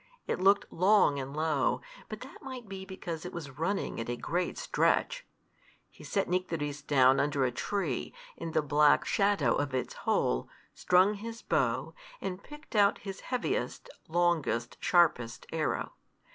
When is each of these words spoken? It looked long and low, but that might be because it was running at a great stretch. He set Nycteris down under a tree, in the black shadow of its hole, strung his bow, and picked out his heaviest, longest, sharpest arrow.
It 0.25 0.39
looked 0.39 0.73
long 0.73 1.19
and 1.19 1.37
low, 1.37 1.79
but 2.09 2.21
that 2.21 2.41
might 2.41 2.67
be 2.67 2.85
because 2.85 3.23
it 3.23 3.31
was 3.31 3.59
running 3.59 3.99
at 3.99 4.09
a 4.09 4.15
great 4.17 4.57
stretch. 4.57 5.27
He 5.91 6.03
set 6.03 6.27
Nycteris 6.27 6.81
down 6.81 7.19
under 7.19 7.45
a 7.45 7.51
tree, 7.51 8.11
in 8.35 8.53
the 8.53 8.63
black 8.63 9.05
shadow 9.05 9.53
of 9.53 9.75
its 9.75 9.93
hole, 9.93 10.49
strung 10.73 11.13
his 11.13 11.43
bow, 11.43 11.93
and 12.19 12.41
picked 12.41 12.75
out 12.75 12.97
his 13.05 13.19
heaviest, 13.19 13.91
longest, 14.07 14.75
sharpest 14.81 15.45
arrow. 15.51 15.91